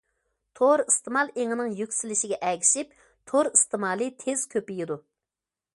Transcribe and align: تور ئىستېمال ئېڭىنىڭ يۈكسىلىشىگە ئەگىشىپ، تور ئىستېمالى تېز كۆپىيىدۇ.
تور 0.59 0.81
ئىستېمال 0.83 1.29
ئېڭىنىڭ 1.41 1.69
يۈكسىلىشىگە 1.81 2.41
ئەگىشىپ، 2.49 2.97
تور 3.33 3.53
ئىستېمالى 3.53 4.13
تېز 4.25 4.49
كۆپىيىدۇ. 4.57 4.99